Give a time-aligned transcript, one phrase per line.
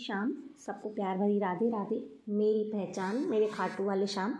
[0.00, 0.32] शाम।
[0.66, 4.34] सबको प्यार भरी राधे राधे। मेरी पहचान, मेरे खाटू वाले शाम।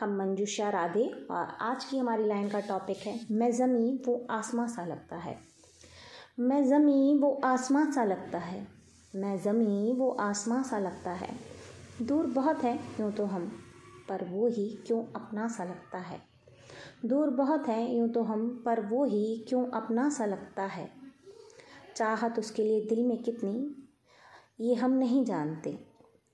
[0.00, 4.68] हम मंजूषा, राधे। और आज की हमारी लाइन का टॉपिक है, मैं ज़मी वो आसमां
[4.68, 5.38] सा लगता है।
[6.38, 8.66] मैं ज़मी वो आसमां सा लगता है।
[9.14, 11.36] मैं ज़मी वो आसमां सा लगता है।
[12.02, 13.52] दूर बहुत है, यूँ तो हम।
[14.08, 16.22] पर वो ही क्यों अपना सा लगता है?
[17.06, 20.90] दूर बहुत है, यूँ तो हम। पर वो ही क्यों अपना सा लगता है?
[21.96, 23.80] चाहत उसके लिए दिल में कितनी
[24.60, 25.86] ये हम नहीं जानते।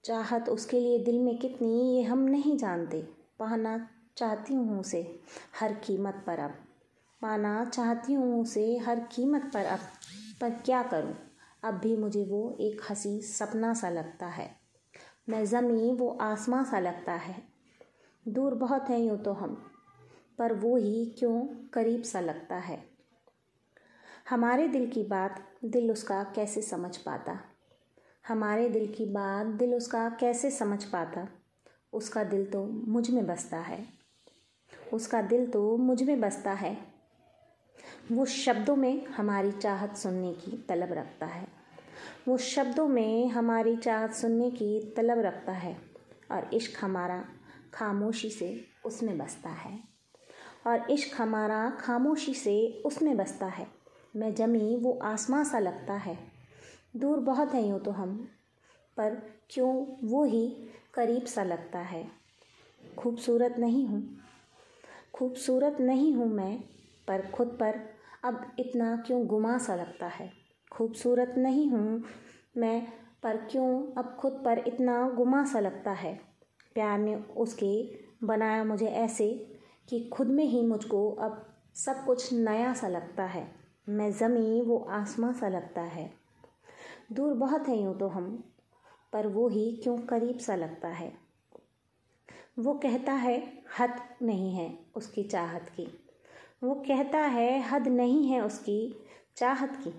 [0.04, 3.02] चाहत उसके लिए दिल में कितनी, ये हम नहीं जानते।
[3.38, 5.20] पाना चाहती हूँ उसे
[5.60, 6.50] हर कीमत पर अब।
[7.22, 9.78] पाना चाहती हूँ उसे हर कीमत पर अब।
[10.40, 11.14] पर क्या करूँ?
[11.64, 14.56] अब भी मुझे वो एक हँसी सपना सा लगता है।
[15.28, 17.42] मैं ज़मी वो आसमां सा लगता है।
[18.28, 19.72] दूर बहुत हैं यूँ तो हम,
[20.38, 22.84] पर वो ही क्यों करीब सा लगता है?
[24.30, 27.49] हमारे दिल की बात दिल उसका कैसे समझ पाता?
[28.28, 31.28] हमारे दिल की बात, दिल उसका कैसे समझ पाता?
[31.92, 33.86] उसका दिल तो मुझमें बसता है।
[34.92, 36.78] उसका दिल तो मुझमें बसता है।
[38.12, 41.48] वो शब्दों में हमारी चाहत सुनने की तलब रखता है।
[42.28, 45.76] वो शब्दों में हमारी चाहत सुनने की तलब रखता है
[46.30, 47.24] और इश्क हमारा
[47.74, 49.80] खामोशी से उसमें बसता है।
[50.66, 53.66] और इश्क हमारा खामोशी से उसमें बसता है।
[54.16, 56.39] मैं जमी वो आसमां सा लगता है।
[56.96, 58.28] दूर बहुत है यूँ तो हम,
[58.96, 60.56] पर क्यों वो ही
[60.94, 62.08] करीब सा लगता है।
[62.98, 64.16] खूबसूरत नहीं हूँ।
[65.14, 66.60] खूबसूरत नहीं हूँ मैं,
[67.08, 67.80] पर खुद पर
[68.24, 70.32] अब इतना क्यों गुमा सा लगता है।
[70.72, 72.04] खूबसूरत नहीं हूँ
[72.56, 72.86] मैं,
[73.22, 76.20] पर क्यों अब खुद पर इतना गुमा सा लगता है।
[76.74, 79.50] प्यार ने उसके बनाया मुझे ऐसे
[79.88, 83.52] कि खुद में ही मुझको अब सब कुछ नया सा लगता है।
[83.88, 86.19] मैं ज़मी वो आसमां सा लगता है।
[87.12, 88.44] दूर बहुत है यूँ तो हम,
[89.12, 91.12] पर वो ही क्यों करीब सा लगता है?
[92.58, 95.86] वो कहता है, हद नहीं है उसकी चाहत की।
[96.64, 99.04] वो कहता है, हद नहीं है उसकी
[99.36, 99.92] चाहत की।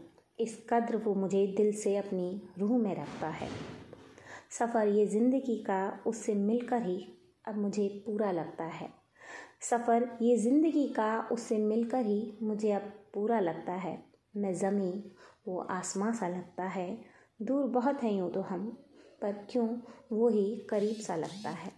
[0.43, 3.49] इस कद्र वो मुझे दिल से अपनी रूह में रखता है।
[4.49, 7.07] सफ़र ये ज़िंदगी का उससे मिलकर ही
[7.47, 8.89] अब मुझे पूरा लगता है।
[9.61, 12.81] सफ़र ये ज़िंदगी का उससे मिलकर ही मुझे अब
[13.13, 15.11] पूरा लगता है। मैं ज़मी,
[15.47, 17.01] वो आसमां सा लगता है।
[17.41, 18.77] दूर बहुत है यूँ तो हम,
[19.21, 19.77] पर क्यों
[20.11, 21.71] वो ही करीब सा लगता है।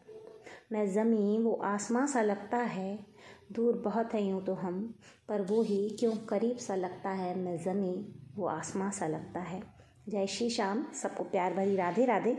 [0.72, 3.06] मैं ज़मी, वो आसमां सा लगता है।
[3.52, 4.96] दूर बहुत है यूँ तो हम,
[5.30, 9.64] पर वो ही क्यों करीब सा लगता है। मैं ज़मी, वो आसमां सा लगता है।
[10.10, 12.38] जय श्री श्याम, सबको प्यार भरी राधे राधे।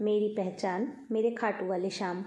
[0.00, 2.20] मेरी पहचान, मेरे खाटू वाले शाम